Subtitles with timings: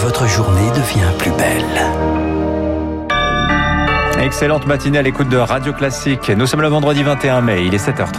[0.00, 1.62] votre journée devient plus belle.
[4.18, 6.30] Excellente matinée à l'écoute de Radio Classique.
[6.30, 8.18] Nous sommes le vendredi 21 mai, il est 7h30.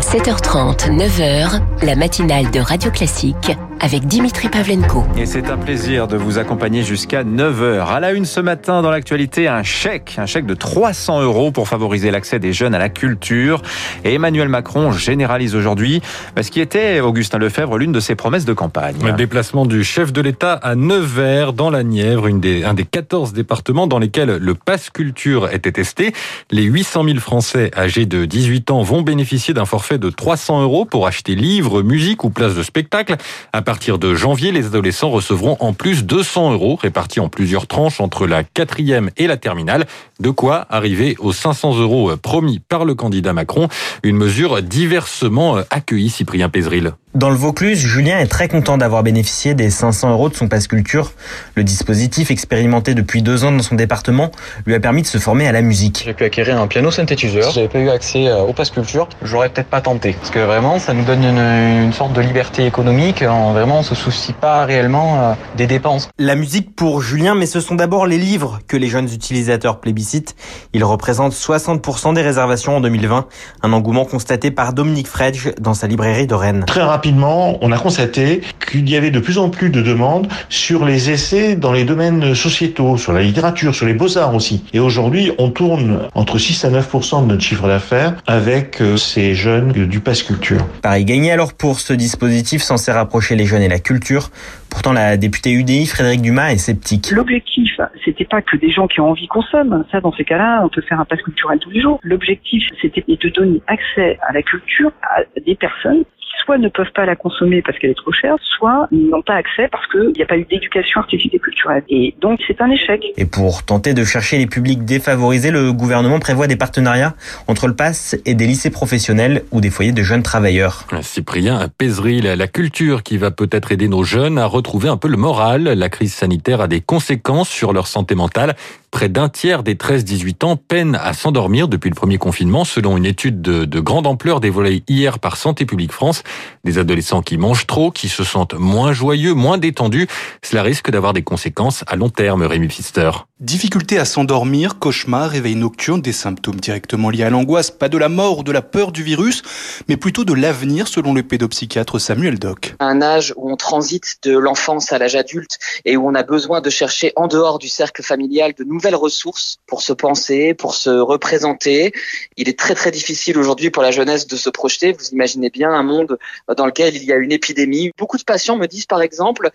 [0.00, 5.04] 7h30, 9h, la matinale de Radio Classique avec Dimitri Pavlenko.
[5.16, 7.86] Et c'est un plaisir de vous accompagner jusqu'à 9h.
[7.86, 11.68] À la une ce matin dans l'actualité, un chèque, un chèque de 300 euros pour
[11.68, 13.62] favoriser l'accès des jeunes à la culture.
[14.04, 16.02] Et Emmanuel Macron généralise aujourd'hui
[16.40, 18.96] ce qui était, Augustin Lefebvre, l'une de ses promesses de campagne.
[19.04, 22.84] Le déplacement du chef de l'État à Nevers, dans la Nièvre, une des, un des
[22.84, 26.12] 14 départements dans lesquels le pass culture était testé.
[26.50, 30.84] Les 800 000 Français âgés de 18 ans vont bénéficier d'un forfait de 300 euros
[30.84, 33.16] pour acheter livres, musique ou places de spectacle.
[33.52, 38.00] À partir de janvier, les adolescents recevront en plus 200 euros répartis en plusieurs tranches
[38.00, 39.86] entre la quatrième et la terminale.
[40.20, 43.68] De quoi arriver aux 500 euros promis par le candidat Macron.
[44.02, 46.94] Une mesure diversement accueillie, Cyprien Pézril.
[47.14, 50.68] Dans le Vaucluse, Julien est très content d'avoir bénéficié des 500 euros de son passe
[50.68, 51.12] culture.
[51.54, 54.30] Le dispositif expérimenté depuis deux ans dans son département
[54.66, 56.02] lui a permis de se former à la musique.
[56.04, 57.44] J'ai pu acquérir un piano synthétiseur.
[57.44, 60.12] Si j'avais pas eu accès au passe culture, j'aurais peut-être pas tenté.
[60.12, 63.22] Parce que vraiment, ça nous donne une, une sorte de liberté économique.
[63.22, 66.10] Vraiment, on se soucie pas réellement des dépenses.
[66.18, 70.36] La musique pour Julien, mais ce sont d'abord les livres que les jeunes utilisateurs plébiscitent.
[70.74, 73.26] Ils représentent 60% des réservations en 2020.
[73.62, 76.64] Un engouement constaté par Dominique Fredge dans sa librairie de Rennes.
[76.66, 80.84] Très rapidement, on a constaté qu'il y avait de plus en plus de demandes sur
[80.84, 84.64] les essais dans les domaines sociétaux, sur la littérature, sur les beaux-arts aussi.
[84.72, 89.70] Et aujourd'hui, on tourne entre 6 à 9% de notre chiffre d'affaires avec ces jeunes
[89.70, 90.58] du Pass Culture.
[90.82, 94.30] Paris gagné alors pour ce dispositif censé rapprocher les jeunes et la culture.
[94.68, 97.12] Pourtant, la députée UDI, Frédéric Dumas, est sceptique.
[97.12, 97.70] L'objectif,
[98.04, 99.84] c'était pas que des gens qui ont envie consomment.
[99.92, 102.00] Ça, dans ces cas-là, on peut faire un pass culturel tous les jours.
[102.02, 106.04] L'objectif, c'était de donner accès à la culture à des personnes
[106.44, 109.68] soit ne peuvent pas la consommer parce qu'elle est trop chère, soit n'ont pas accès
[109.70, 111.82] parce qu'il n'y a pas eu d'éducation artistique et culturelle.
[111.88, 113.04] Et donc c'est un échec.
[113.16, 117.14] Et pour tenter de chercher les publics défavorisés, le gouvernement prévoit des partenariats
[117.46, 120.84] entre le PASS et des lycées professionnels ou des foyers de jeunes travailleurs.
[121.02, 125.16] Cyprien Pézery, la culture qui va peut-être aider nos jeunes à retrouver un peu le
[125.16, 125.64] moral.
[125.64, 128.54] La crise sanitaire a des conséquences sur leur santé mentale.
[128.90, 133.04] Près d'un tiers des 13-18 ans peinent à s'endormir depuis le premier confinement, selon une
[133.04, 136.22] étude de, de grande ampleur dévoilée hier par Santé publique France.
[136.64, 140.06] Des adolescents qui mangent trop, qui se sentent moins joyeux, moins détendus.
[140.42, 143.10] Cela risque d'avoir des conséquences à long terme, Rémi Pfister.
[143.40, 148.08] Difficulté à s'endormir, cauchemar, réveil nocturne, des symptômes directement liés à l'angoisse, pas de la
[148.08, 149.42] mort ou de la peur du virus,
[149.88, 152.74] mais plutôt de l'avenir selon le pédopsychiatre Samuel Doc.
[152.80, 156.60] Un âge où on transite de l'enfance à l'âge adulte et où on a besoin
[156.60, 160.90] de chercher en dehors du cercle familial de nouvelles ressources pour se penser, pour se
[160.90, 161.92] représenter.
[162.36, 164.90] Il est très très difficile aujourd'hui pour la jeunesse de se projeter.
[164.90, 166.18] Vous imaginez bien un monde
[166.56, 167.92] dans lequel il y a une épidémie.
[167.96, 169.50] Beaucoup de patients me disent par exemple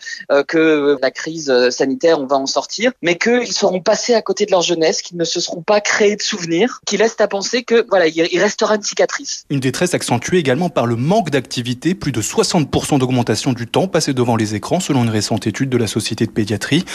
[0.47, 4.51] que la crise sanitaire, on va en sortir, mais qu'ils seront passés à côté de
[4.51, 7.85] leur jeunesse, qu'ils ne se seront pas créés de souvenirs, qui laissent à penser que
[7.89, 9.45] voilà, il restera une cicatrice.
[9.49, 14.13] Une détresse accentuée également par le manque d'activité, plus de 60% d'augmentation du temps passé
[14.13, 16.85] devant les écrans selon une récente étude de la Société de pédiatrie.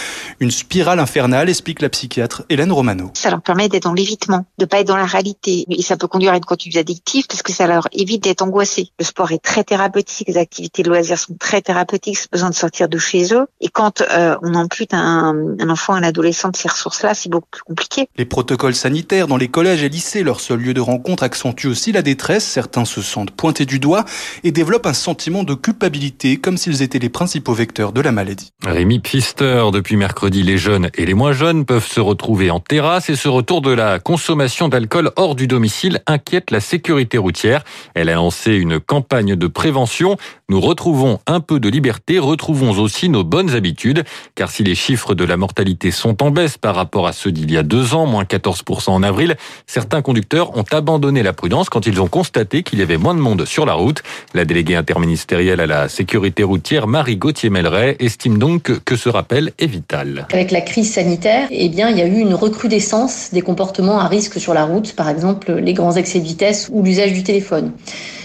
[0.40, 3.10] Une spirale infernale, explique la psychiatre Hélène Romano.
[3.14, 5.64] Ça leur permet d'être dans l'évitement, de pas être dans la réalité.
[5.68, 8.90] Et ça peut conduire à une conduite addictive parce que ça leur évite d'être angoissés.
[8.98, 12.54] Le sport est très thérapeutique, les activités de loisirs sont très thérapeutiques, c'est besoin de
[12.54, 13.46] sortir de chez eux.
[13.60, 17.48] Et quand euh, on ampute un, un enfant, un adolescent de ces ressources-là, c'est beaucoup
[17.50, 18.08] plus compliqué.
[18.16, 21.92] Les protocoles sanitaires dans les collèges et lycées, leur seul lieu de rencontre, accentuent aussi
[21.92, 22.44] la détresse.
[22.44, 24.04] Certains se sentent pointés du doigt
[24.44, 28.52] et développent un sentiment de culpabilité, comme s'ils étaient les principaux vecteurs de la maladie.
[28.64, 33.08] Rémi Pfister, depuis mercredi, les jeunes et les moins jeunes peuvent se retrouver en terrasse
[33.08, 37.64] et ce retour de la consommation d'alcool hors du domicile inquiète la sécurité routière.
[37.94, 40.16] Elle a lancé une campagne de prévention.
[40.48, 44.04] Nous retrouvons un peu de liberté, retrouvons aussi nos bonnes habitudes,
[44.34, 47.50] car si les chiffres de la mortalité sont en baisse par rapport à ceux d'il
[47.50, 49.36] y a deux ans, moins 14% en avril,
[49.66, 53.20] certains conducteurs ont abandonné la prudence quand ils ont constaté qu'il y avait moins de
[53.20, 54.02] monde sur la route.
[54.34, 59.66] La déléguée interministérielle à la sécurité routière, Marie Gauthier-Melleret, estime donc que ce rappel est
[59.66, 60.26] vital.
[60.32, 64.08] Avec la crise sanitaire, eh bien, il y a eu une recrudescence des comportements à
[64.08, 67.72] risque sur la route, par exemple les grands excès de vitesse ou l'usage du téléphone.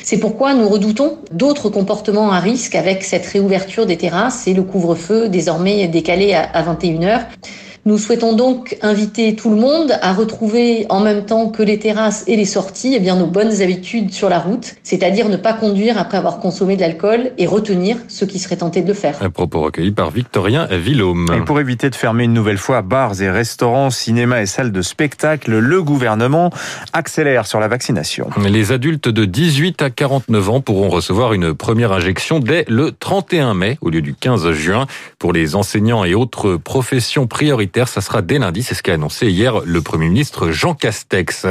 [0.03, 4.63] C'est pourquoi nous redoutons d'autres comportements à risque avec cette réouverture des terrasses et le
[4.63, 7.21] couvre-feu désormais décalé à 21h.
[7.85, 12.23] Nous souhaitons donc inviter tout le monde à retrouver en même temps que les terrasses
[12.27, 15.97] et les sorties, eh bien, nos bonnes habitudes sur la route, c'est-à-dire ne pas conduire
[15.97, 19.17] après avoir consommé de l'alcool et retenir ceux qui seraient tentés de le faire.
[19.21, 21.25] Un propos recueilli par Victorien Villaume.
[21.35, 24.81] Et pour éviter de fermer une nouvelle fois bars et restaurants, cinémas et salles de
[24.81, 26.51] spectacle, le gouvernement
[26.93, 28.29] accélère sur la vaccination.
[28.47, 33.55] Les adultes de 18 à 49 ans pourront recevoir une première injection dès le 31
[33.55, 34.87] mai au lieu du 15 juin.
[35.19, 38.63] Pour les enseignants et autres professions prioritaires, ça sera dès lundi.
[38.63, 41.47] C'est ce qu'a annoncé hier le Premier ministre Jean Castex.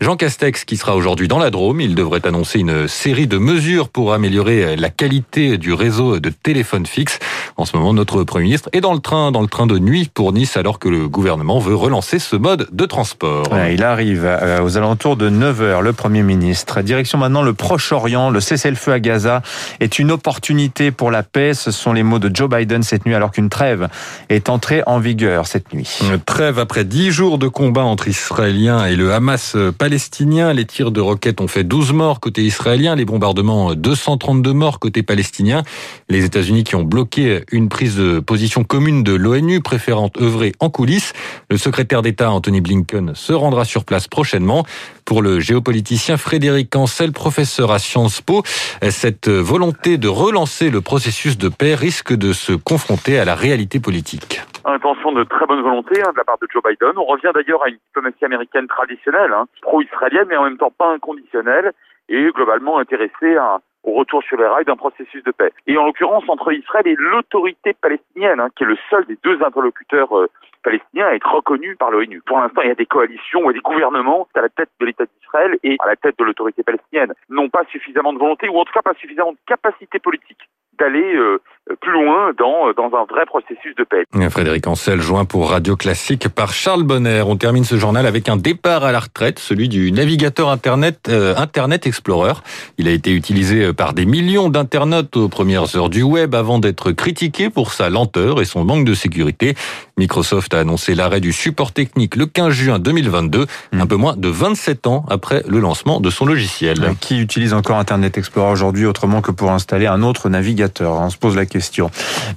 [0.00, 1.80] Jean Castex qui sera aujourd'hui dans la Drôme.
[1.80, 6.86] Il devrait annoncer une série de mesures pour améliorer la qualité du réseau de téléphone
[6.86, 7.18] fixe.
[7.58, 10.10] En ce moment, notre Premier ministre est dans le train, dans le train de nuit
[10.12, 13.48] pour Nice alors que le gouvernement veut relancer ce mode de transport.
[13.70, 16.80] il arrive euh, aux alentours de 9h, le Premier ministre.
[16.80, 18.30] Direction maintenant le Proche-Orient.
[18.30, 19.42] Le cessez-le-feu à Gaza
[19.80, 21.54] est une opportunité pour la paix.
[21.54, 23.88] Ce sont les mots de Joe Biden cette nuit alors qu'une trêve
[24.28, 28.94] est entrée en vigueur cette Une trêve après 10 jours de combat entre Israéliens et
[28.94, 30.52] le Hamas palestinien.
[30.52, 35.02] Les tirs de roquettes ont fait 12 morts côté israélien, les bombardements 232 morts côté
[35.02, 35.64] palestinien.
[36.08, 40.70] Les États-Unis qui ont bloqué une prise de position commune de l'ONU préférant œuvrer en
[40.70, 41.12] coulisses.
[41.50, 44.64] Le secrétaire d'État Anthony Blinken se rendra sur place prochainement.
[45.04, 48.44] Pour le géopoliticien Frédéric Ancel, professeur à Sciences Po,
[48.90, 53.80] cette volonté de relancer le processus de paix risque de se confronter à la réalité
[53.80, 56.92] politique intention de très bonne volonté hein, de la part de Joe Biden.
[56.96, 60.92] On revient d'ailleurs à une diplomatie américaine traditionnelle, hein, pro-israélienne, mais en même temps pas
[60.92, 61.72] inconditionnelle,
[62.08, 65.52] et globalement intéressée à, au retour sur les rails d'un processus de paix.
[65.66, 69.42] Et en l'occurrence, entre Israël et l'autorité palestinienne, hein, qui est le seul des deux
[69.42, 70.28] interlocuteurs euh,
[70.62, 72.20] palestiniens à être reconnu par l'ONU.
[72.26, 75.04] Pour l'instant, il y a des coalitions et des gouvernements à la tête de l'État
[75.04, 78.64] d'Israël et à la tête de l'autorité palestinienne n'ont pas suffisamment de volonté ou en
[78.64, 80.48] tout cas pas suffisamment de capacité politique
[80.78, 81.40] d'aller euh,
[81.80, 84.04] plus loin dans, dans un vrai processus de paix.
[84.30, 87.22] Frédéric Ancel, joint pour Radio Classique par Charles Bonner.
[87.26, 91.34] On termine ce journal avec un départ à la retraite, celui du navigateur Internet, euh,
[91.36, 92.34] Internet Explorer.
[92.78, 96.60] Il a été utilisé euh, par des millions d'internautes aux premières heures du web avant
[96.60, 99.54] d'être critiqué pour sa lenteur et son manque de sécurité.
[99.98, 103.80] Microsoft a annoncé l'arrêt du support technique le 15 juin 2022, hmm.
[103.80, 106.94] un peu moins de 27 ans après le lancement de son logiciel.
[107.00, 110.92] Qui utilise encore Internet Explorer aujourd'hui autrement que pour installer un autre navigateur?
[110.92, 111.55] On se pose la question.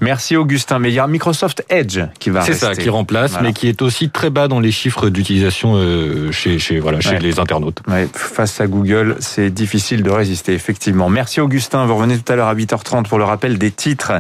[0.02, 0.80] Merci Augustin.
[0.80, 3.82] Mais il y a Microsoft Edge qui va C'est ça, qui remplace, mais qui est
[3.82, 7.82] aussi très bas dans les chiffres d'utilisation euh, chez, chez, voilà, chez les internautes.
[8.14, 11.10] face à Google, c'est difficile de résister, effectivement.
[11.10, 11.86] Merci Augustin.
[11.86, 14.14] Vous revenez tout à l'heure à 8h30 pour le rappel des titres.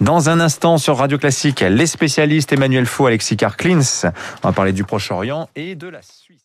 [0.00, 3.80] Dans un instant sur Radio Classique, les spécialistes Emmanuel Faux, Alexis Karklins.
[4.42, 6.39] On va parler du Proche-Orient et de la Suisse.